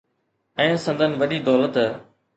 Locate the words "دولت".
1.51-1.75